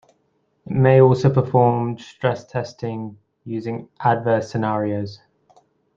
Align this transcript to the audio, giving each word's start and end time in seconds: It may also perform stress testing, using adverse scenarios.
It 0.65 0.71
may 0.73 0.99
also 0.99 1.31
perform 1.31 1.99
stress 1.99 2.47
testing, 2.47 3.19
using 3.43 3.87
adverse 3.99 4.49
scenarios. 4.49 5.21